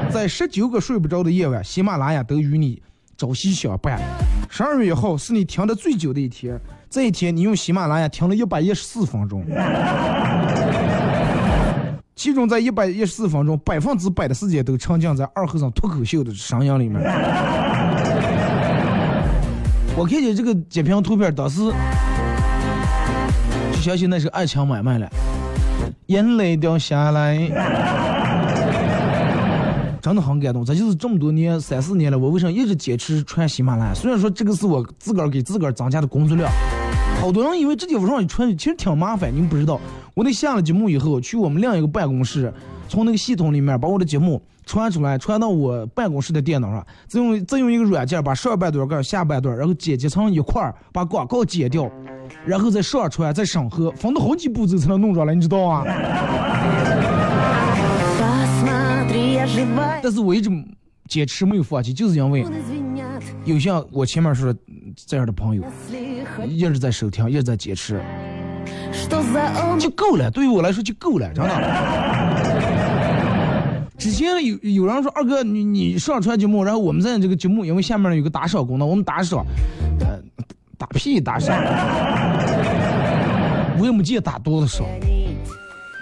[0.10, 2.82] 在十九个睡不着的夜晚，喜马拉雅都与你
[3.18, 4.00] 朝夕相伴。
[4.50, 6.58] 十二月一号是你听的最久的一天，
[6.90, 9.46] 这一天你用喜马拉雅听了一百一十四分钟。
[12.16, 17.04] 其中在一百一十四分钟，百分之百的时间都沉浸在二和尚脱口秀的声音里面。
[19.98, 21.62] 我看见这个截屏图片，当时
[23.72, 25.10] 就相信那是爱情买卖了，
[26.08, 27.38] 眼泪掉下来，
[30.02, 30.66] 真的很感动。
[30.66, 33.94] 这就是这么多年三四年了，我为什么一直坚持穿喜马拉雅？
[33.94, 36.52] 虽然说这个是我自个儿给自个儿增加的工作量，
[37.22, 39.34] 好多人以为直接往上一穿，其实挺麻烦。
[39.34, 39.80] 你们不知道，
[40.14, 42.54] 我得下了节目以后，去我们另一个办公室，
[42.88, 44.42] 从那个系统里面把我的节目。
[44.68, 51.88] 传出来，传到我办公室的电脑上，再用再用一个软件把上半段跟下半段，然后剪辑成一块儿，把广告剪掉，
[52.44, 55.84] 然后再上传，再审核，分了好几步骤才能弄出来，你知道啊？
[60.02, 60.50] 但是我一直
[61.08, 62.44] 坚持没有放弃，就是因为
[63.44, 64.60] 有像我前面说的
[64.96, 65.64] 这样的朋友，
[66.48, 68.02] 一直在收听，一直在坚持，
[69.80, 70.32] 就够了。
[70.32, 72.55] 对于我来说就够了，真的。
[74.06, 79.44] 之前有有人说二哥，你你上传节目，然后我们在这个节目，因为下面有个打赏功能，我们打赏，
[80.00, 80.20] 呃，
[80.78, 81.58] 打屁打赏，
[83.80, 84.86] 我也没见打多的少，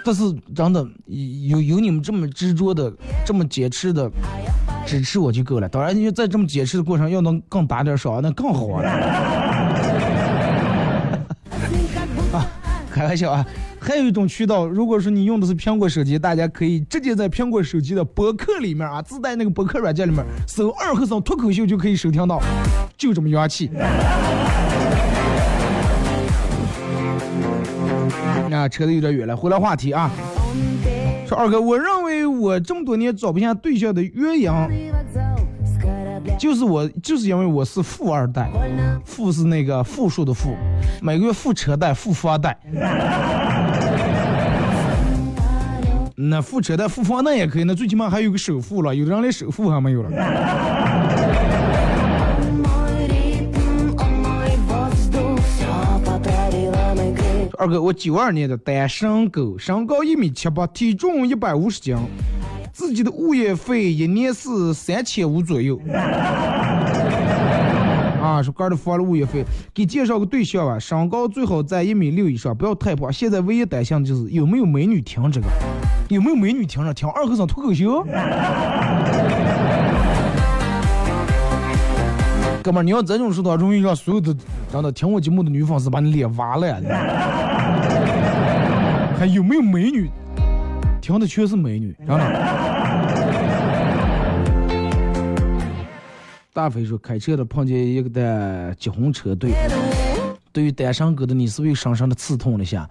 [0.04, 0.22] 但是
[0.54, 2.92] 真的有有你们这么执着的、
[3.24, 4.10] 这么坚持的
[4.84, 5.66] 支持我就够了。
[5.66, 8.82] 当然，你在这么坚持的过程，要能更打点少，那更好啊。
[13.04, 13.46] 开玩笑啊。
[13.78, 22.40] 还有一种渠道，如果说你用的是苹果手机，大家可以直接在苹果手机的博客里面啊，自带那个博客软件里面搜“二和尚脱口秀”就可以收听到，
[22.96, 23.70] 就这么洋气。
[28.50, 30.10] 啊，扯得有点远了，回来话题啊。
[31.26, 34.50] 说二哥，我认为我这么多年找不下对象的原因，
[36.38, 38.50] 就是我就是因为我是富二代，
[39.04, 40.56] 富是那个富数的富，
[41.00, 42.56] 每个月付车贷，付房贷。
[46.16, 48.94] 那付车贷、付房贷也可以，那最起码还有个首付了。
[48.94, 50.10] 有的人连首付还没有了。
[57.58, 61.96] 二哥，我九二年的单身狗，身高一米七八，体重一百五十斤，
[62.74, 65.80] 自己的物业费一年是三千五左右。
[68.20, 73.12] 啊，说哥的付了物业费，给介绍个对象吧，身高最好在一米六以上，不要太胖。
[73.12, 75.46] 现在唯一担心的就是有没有美女听这个。
[76.08, 78.02] 有没有美女听着听二和尚脱口秀？
[82.60, 84.34] 哥们儿，你要这种说的话，容易让所有的
[84.72, 86.76] 让他听我节目的女粉丝把你脸挖了呀。
[89.16, 90.10] 还有没有美女？
[91.04, 92.16] 听的全是美女，真的。
[96.50, 99.50] 大飞说，开车的碰见一个的结婚车队，
[100.50, 102.88] 对于单身狗的你，是不是深深的刺痛了一下？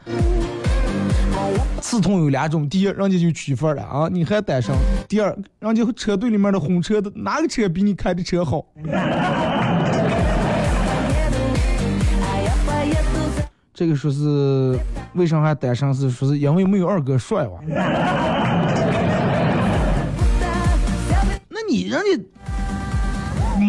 [1.82, 4.76] 刺痛有两种，第一，人家就娶妇了啊，你还单身；
[5.10, 8.64] 第二，人家车队里面的红车的哪个车比你开的车好？
[13.74, 14.78] 这个说是
[15.14, 15.92] 为啥还单身？
[15.94, 17.60] 是说是因为没有二哥帅哇？
[21.50, 22.06] 那你人家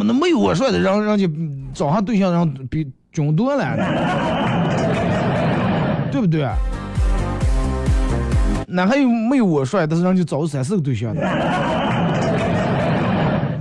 [0.04, 1.26] 那没有我帅的，让人家
[1.72, 3.74] 找上对象，让比囧多了，
[6.12, 6.46] 对不对？
[8.66, 9.86] 那还有没有我帅？
[9.86, 11.22] 但是人家找了三四个对象的。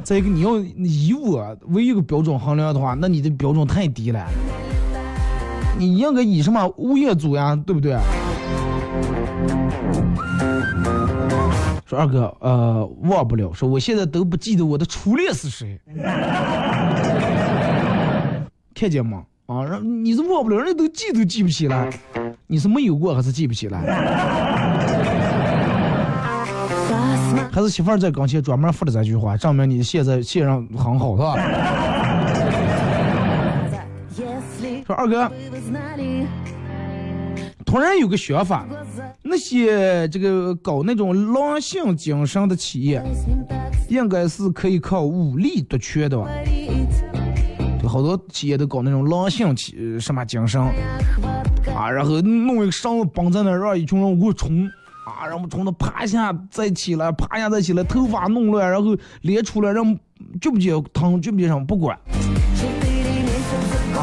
[0.03, 4.19] 再一个，你要以我为一个标准衡量的话，那你的标准太低了。
[5.83, 7.97] 你应该以什么物业组呀，对不对？
[11.85, 13.51] 说二哥，呃，忘不了。
[13.51, 15.77] 说我现在都不记得我的初恋是谁。
[18.73, 19.23] 看见吗？
[19.47, 21.89] 啊，让你是忘不了，人都记都记不起来。
[22.47, 23.81] 你是没有过还是记不起来？
[27.51, 31.35] 还是媳妇儿在跟前专门说的这句话，证明你现在现任很好，是吧？
[34.85, 35.31] 说二哥，
[37.65, 38.67] 突然有个想法，
[39.21, 43.01] 那些这个搞那种狼性精神的企业，
[43.89, 46.27] 应该是可以靠武力夺权的吧？
[47.79, 50.61] 对，好多企业都搞那种狼性企什么精神
[51.75, 54.69] 啊，然后弄一个绳子绑在那儿，让一群人给我冲。
[55.05, 59.93] 啊，让我们冲的趴下再起来，趴下再起来，头发弄乱，然后脸出来，让
[60.39, 61.99] 觉不接疼，觉不接上不管。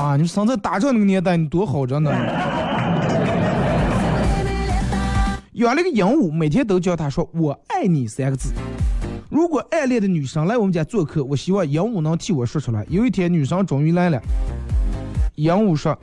[0.00, 2.10] 啊你生在打仗那个年代你多好着呢。
[5.52, 8.54] 养了个鹦鹉每天都教他说我爱你三个字。
[9.28, 12.86] 如果暗恋的女生来我们家做客我希望鹦鹉能替我说出来。
[12.88, 14.18] 有一天女生终于来了
[15.34, 15.96] 鹦鹉说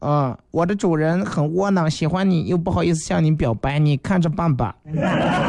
[0.00, 4.74] 啊我的主人很窝囊喜欢你又不好意思向你表白你看着办吧。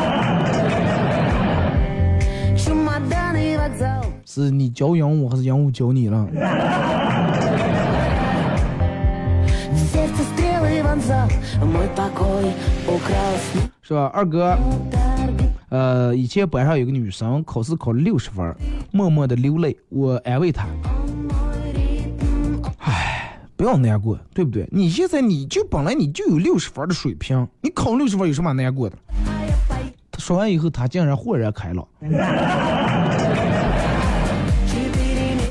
[4.23, 6.27] 是你教鹦鹉还是鹦鹉教你了？
[13.81, 14.57] 是吧，二哥。
[15.69, 18.53] 呃，以前班上有个女生考试考了六十分，
[18.91, 19.77] 默默的流泪。
[19.87, 20.67] 我安慰她，
[22.79, 24.67] 哎，不要难过，对不对？
[24.69, 28.97] 你现在你就本来你就有六十分的水平，你考六十分有什么难过的？
[30.11, 31.87] 她说完以后，她竟然豁然开朗。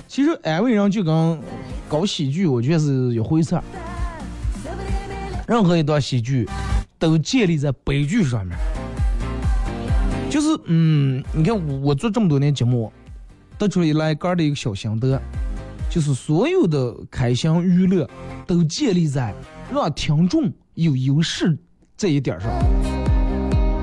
[0.07, 1.41] 其实安慰人就跟
[1.89, 3.59] 搞喜剧，我觉得是一回事。
[5.47, 6.49] 任何一段喜剧
[6.99, 8.57] 都建立在悲剧上面。
[10.29, 12.93] 就是嗯，你看我我做这么多年节目，
[13.57, 15.21] 得出来个儿的一个小心得，
[15.89, 18.09] 就是所有的开箱娱乐
[18.47, 19.33] 都建立在
[19.73, 21.57] 让听众有优势
[21.97, 22.51] 这一点上。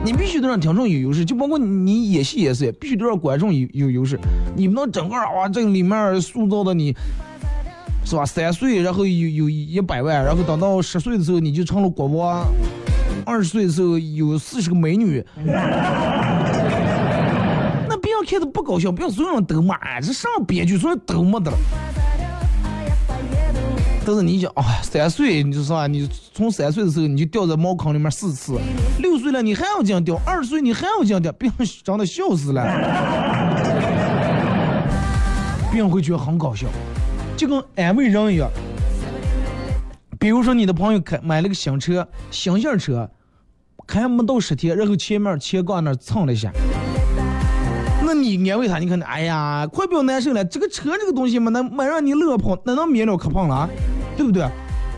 [0.06, 4.20] 你必须得让听众有优势，就包括你演戏也是，必须得让观众有有优势。
[4.54, 6.94] 你不能整个啊，这个里面塑造的你，
[8.06, 8.26] 是吧？
[8.26, 12.46] 三岁，然后有有一百万，然后等到十岁的时候你就成了国王，
[13.26, 15.26] 二十岁的时候有四十个美女，
[17.88, 21.58] 那别人看的不搞笑，不要所有人都骂，这上编剧所有人都没得了。
[24.06, 28.60] 但是你想啊，三岁你就说吧，你从三岁的时候你就掉在茅坑里面四次，
[29.00, 32.62] 六岁了你还要这样掉，二十岁你还要这样掉，别人真的笑死了，
[35.72, 36.68] 别人会觉得很搞笑，
[37.44, 38.50] 就跟安慰人一样。
[40.18, 43.10] 比如说你的朋友开买了个新车，新型车，
[43.86, 46.50] 开没到十天，然后前面前杠那蹭了一下。
[48.06, 53.70] 那你安慰他，你看，哎呀，快不要难受了，这个车这个东西嘛，那买让你乐跑，那能免了可胖了，
[54.16, 54.48] 对不对？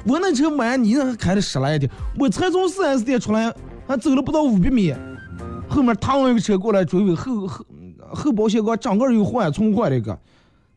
[0.05, 1.89] 我那车买你那开了十来天，
[2.19, 3.51] 我才从四 S 店出来，
[3.87, 4.93] 还走了不到五百米，
[5.67, 7.65] 后面趟一个车过来追尾，后后
[8.13, 10.15] 后保险杠整个又换重换了一个，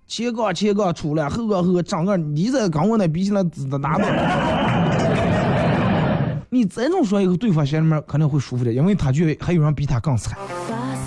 [0.09, 4.07] 前杠前杠出来，后杠后杠整个，你这跟我那比起来，哪哪的？
[6.49, 10.39] 你这种说以后，对方心里面肯定会舒服点，因为他觉得还有人比他更惨。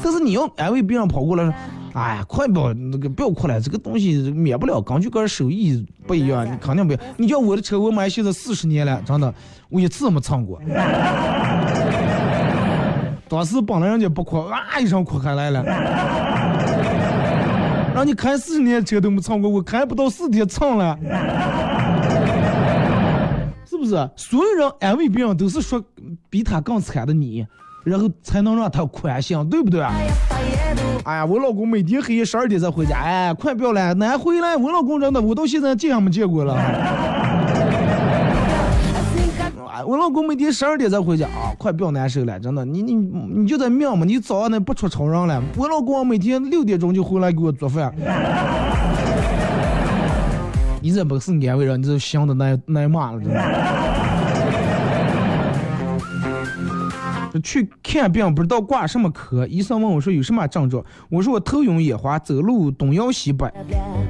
[0.03, 1.51] 但是你要安慰别人跑过来说，
[1.93, 6.99] 哎呀，快不那个不要哭了，这个东西免不了，根据个人手艺不一样，你肯定不要。
[7.17, 9.33] 你叫我的车，我买现在四十年了，真的，
[9.69, 10.61] 我一次没蹭过。
[13.27, 15.63] 当时本来人家不哭，哇一声哭开来了。
[17.93, 20.97] 让你开四十年车都没蹭过，我开不到四天蹭了。
[23.65, 24.09] 是不是？
[24.15, 25.83] 所有人安慰别人都是说
[26.29, 27.45] 比他更惨的你，
[27.83, 29.81] 然后才能让他宽心，对不对？
[31.03, 34.55] 哎呀，我老公每天黑夜十二点才回家，哎，快不要了，难回来。
[34.55, 36.55] 我老公真的，我到现在见也没见过了。
[39.85, 45.41] 我老公每天十二点才回家啊，快不要难受了，真的，你你你就在命嘛，你早上那不出超人了。
[45.57, 47.93] 我老公每天六点钟就回来给我做饭。
[50.81, 53.41] 你这不是安慰人，你这想的那那嘛了，真的。
[57.43, 63.51] 去看病不知道挂什么科，医生问我说有什么症状，我说我头晕眼花，走路东摇西摆。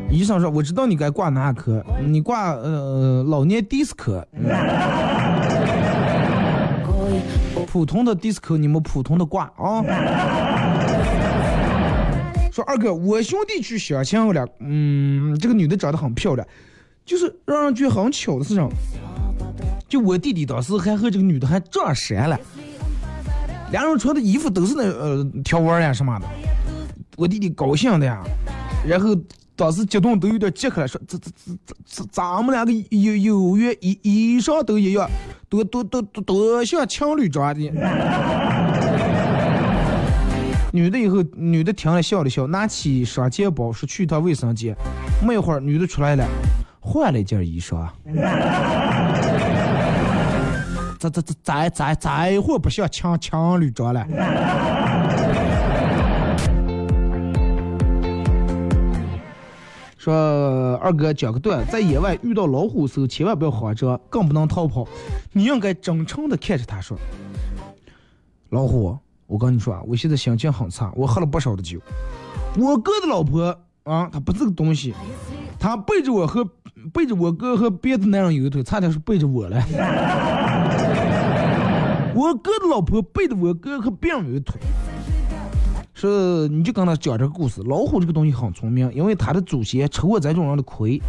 [0.10, 4.28] 医生说我知道你该挂哪科，你挂呃老年迪斯科。
[7.72, 9.82] 普通的迪斯科你们普通的挂啊。
[12.52, 16.46] 说二哥，我兄弟去相亲了，嗯，这个女的长得很漂亮，
[17.06, 18.70] 就是让人觉得很巧的事情。
[19.88, 22.38] 就我弟弟当时还和这个女的还撞衫了，
[23.72, 26.26] 两人穿的衣服都是那呃条纹呀什么的，
[27.16, 28.22] 我弟弟高兴的呀，
[28.86, 29.16] 然后
[29.62, 35.08] 当时激动都有点结开了，说这这这这咱们两个有有缘，衣衣裳都一样，
[35.48, 37.72] 多多多多多像情侣装的。
[40.74, 44.76] 女的以后，女的听了笑了笑，拿起双肩包说去趟卫生间。
[45.24, 46.26] 没一会儿，女的出来了，
[46.80, 47.88] 换了一件衣裳。
[50.98, 54.04] 这这这再再再一会儿不像情情侣装了。
[60.02, 64.88] 说二哥讲个段，在野外遇到老虎时候，千万不要慌张，更不能逃跑，
[65.32, 66.98] 你应该真诚的看着他说
[68.50, 68.98] ：“老虎。”
[69.30, 71.80] 我跟你说啊，我现在心情很差，我喝了不少的酒。
[72.58, 74.96] 我哥的老婆啊，她不是个东西，
[75.60, 76.44] 她背着我和
[76.92, 79.64] 背着我哥和别的男人有一腿，差点是背着我了。
[82.16, 84.60] 我哥的老婆背着我哥和别人有一腿。
[86.02, 91.00] 说你就跟他讲这个故事，老虎这个东西很聪明，因为他的祖先吃过这种人的亏，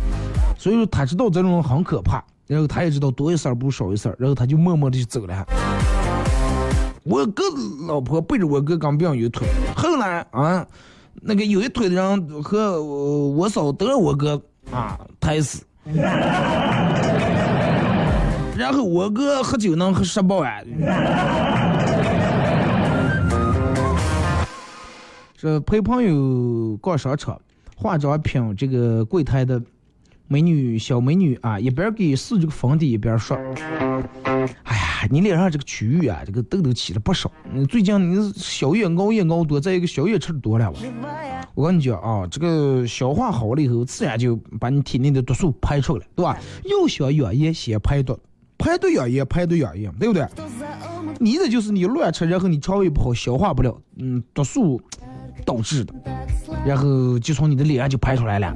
[0.59, 2.23] 所以说他知道这种人很可怕。
[2.47, 5.47] 然后他也知道多一事不如少一事，然后他就默默的就走了。
[7.05, 7.43] 我哥
[7.89, 10.67] 老婆背着我哥刚病有一腿，后来啊，
[11.23, 14.39] 那个有一腿的人和我嫂都让我哥
[14.71, 15.65] 啊抬死，
[18.55, 20.63] 然后我哥喝酒能喝十八碗。
[25.43, 27.37] 这陪朋友逛商场，
[27.75, 29.61] 化妆品这个柜台的
[30.29, 33.37] 美女小美女啊，一边给试这个粉底，一边说
[34.63, 37.29] ：“哎呀，你脸上这个区域啊，这个痘痘起了不少。
[37.53, 40.79] 你，最近你宵夜熬夜熬多，再一个宵夜吃的多了吧？
[41.57, 46.39] 我跟你讲啊，这个消化好了以后，自然就把你体内的毒素排出来，对吧？
[46.67, 48.17] 要想养颜，先排毒，
[48.57, 50.25] 排毒养颜，排毒养颜，对不对？
[51.19, 54.81] 你的就是你乱吃，然后你肠胃不好，消化不了，嗯，毒素。”
[55.45, 55.95] 导致的，
[56.65, 58.55] 然后就从你的脸上就排出来了。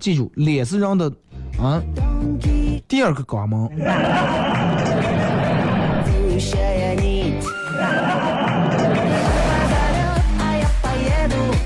[0.00, 1.12] 记住，脸是人的
[1.60, 1.82] 啊
[2.88, 3.68] 第二个肛门。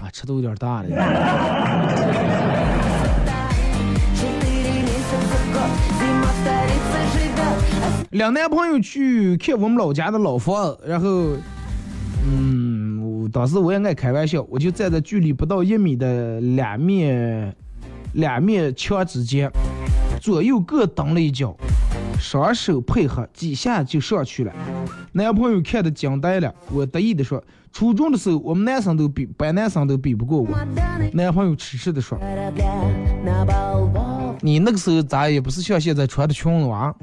[0.03, 0.89] 啊，吃的有点大了。
[8.11, 11.37] 两男朋友去看我们老家的老房，然后，
[12.25, 12.66] 嗯。
[13.33, 17.55] 当时我也爱开玩笑，我就站在距离不到一米的两面
[18.15, 19.51] 两面墙之间，
[20.21, 21.57] 左右各蹬了一脚，
[22.19, 24.53] 双手配合几下就上去了。
[25.13, 30.49] 男朋友看的惊呆了，我得意的说：“初中的时候，我们男生都比班男生都比不过我。”
[31.13, 32.19] 男朋友痴痴的说
[34.43, 36.95] ：“你那个时候咋也不是像现在穿的裙子啊？”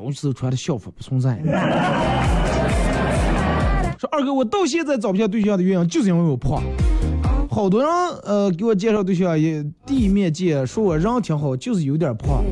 [0.00, 1.38] 中时候穿的校服不存在。
[3.98, 6.62] 说二哥，我到现在找不下对象的原因，就是因为我胖。
[7.50, 7.90] 好多人
[8.24, 12.42] 呃给我介绍对象也第一面见说我人挺好，就是有点胖。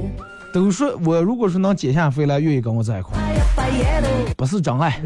[0.53, 3.16] 都说我如果说能减下肥来，愿意跟我在一块。
[4.36, 4.99] 不是真爱。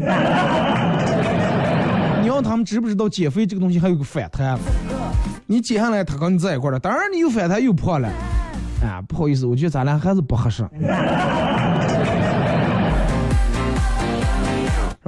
[2.21, 4.57] 你让他们知不知道减肥这个东西还有个反弹？
[5.45, 8.09] 你减下来他跟你在一块了，当然你又反弹又胖了。
[8.81, 10.63] 啊，不好意思，我觉得咱俩还是不合适。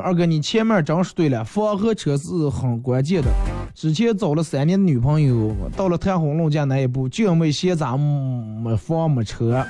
[0.05, 3.27] 二哥，你前面真是对了，房和车是很关键的。
[3.73, 9.65] 之前找了三年的女朋友，到了谈婚论嫁那一步，就因为嫌咱没房没车，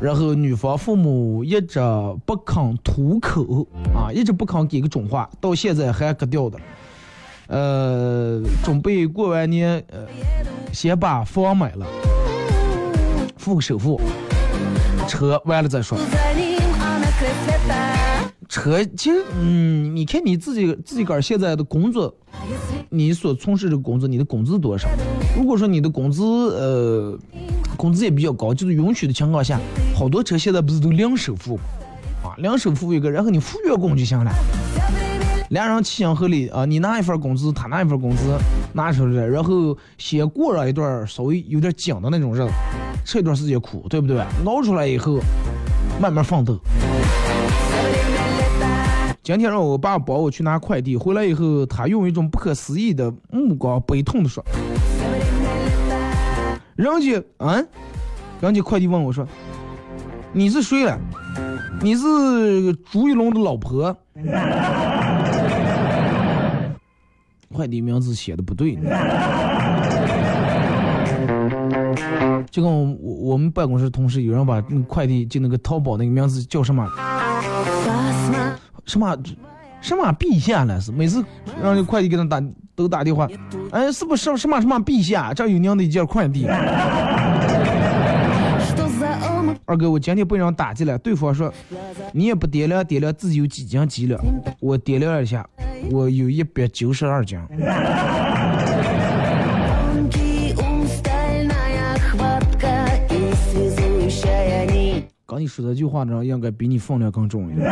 [0.00, 1.78] 然后女方父母一直
[2.24, 6.58] 不肯吐口啊，一直不肯给个准话，到现在还割掉的。
[7.48, 10.06] 呃，准备过完年，呃，
[10.72, 11.86] 先把房买了，
[13.36, 14.00] 付个首付，
[15.06, 15.98] 车完了再说。
[18.50, 22.12] 车其实，嗯，你看你自己自己个儿现在的工作，
[22.88, 24.88] 你所从事的工作，你的工资多少？
[25.36, 27.16] 如果说你的工资，呃，
[27.76, 29.60] 工资也比较高，就是允许的情况下，
[29.94, 31.60] 好多车现在不是都两首付
[32.24, 34.32] 啊，两首付一个，然后你付月供就行了。
[35.50, 38.36] 两人齐心合力啊，你拿一份工资，他拿一份工资，
[38.72, 42.48] 拿出来，然后先过上一段稍微有点紧的那种日子，
[43.04, 44.20] 吃一段时间苦，对不对？
[44.44, 45.20] 熬出来以后，
[46.00, 46.58] 慢慢奋斗。
[49.30, 54.44] 今天让我爸帮我去拿快递，回来以后，他用一种不可思议的目光悲痛的说
[56.74, 57.68] ：“人家，嗯，
[58.40, 59.24] 人家快递问我说，
[60.32, 60.98] 你是谁了？
[61.80, 63.96] 你是朱一龙的老婆？
[67.54, 68.76] 快递名字写的不对。
[72.50, 72.70] 就跟
[73.00, 76.84] 我我们办公室同事有人把快递就那个淘宝那个名字叫什么？”
[78.90, 79.16] 什么
[79.80, 80.90] 什么陛下了是？
[80.90, 81.24] 每次
[81.62, 82.42] 让你快递给他打
[82.74, 83.28] 都打电话，
[83.70, 85.32] 哎，是不是什么什么陛下？
[85.32, 86.48] 这有娘的一件快递。
[89.64, 91.52] 二哥，我今天被人打击了，对方说
[92.12, 94.20] 你也不掂量掂量自己有几斤几两，
[94.58, 95.48] 我掂量一下，
[95.92, 97.38] 我有一百九十二斤。
[105.26, 107.70] 刚你说这句话的人，应该比你分量更重一点。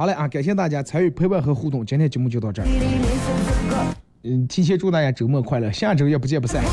[0.00, 0.26] 好嘞啊！
[0.26, 2.68] 感谢大家参与陪伴和互动，今天节目就到这儿。
[4.22, 6.64] 嗯，提前祝大家周末快乐，下周也不见不散。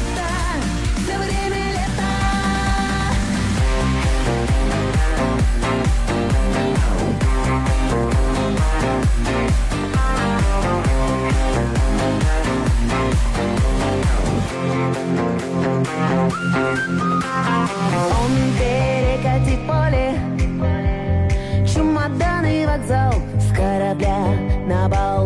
[24.87, 25.16] about